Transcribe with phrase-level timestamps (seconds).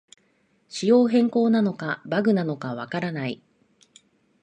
[0.67, 3.43] 仕様変更なのかバグなのかわからない